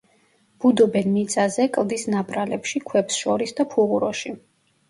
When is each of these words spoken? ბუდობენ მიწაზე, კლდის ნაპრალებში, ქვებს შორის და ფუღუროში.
ბუდობენ 0.63 1.11
მიწაზე, 1.17 1.67
კლდის 1.77 2.07
ნაპრალებში, 2.15 2.81
ქვებს 2.91 3.23
შორის 3.27 3.55
და 3.61 3.67
ფუღუროში. 3.75 4.35